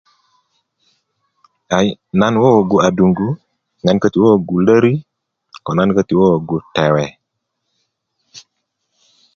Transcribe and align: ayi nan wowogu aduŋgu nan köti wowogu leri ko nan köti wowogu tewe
ayi 1.77 1.91
nan 2.19 2.33
wowogu 2.41 2.77
aduŋgu 2.87 3.27
nan 3.85 3.97
köti 4.01 4.17
wowogu 4.23 4.55
leri 4.65 4.93
ko 5.65 5.71
nan 5.77 5.89
köti 5.97 6.13
wowogu 6.19 6.57
tewe 6.75 7.05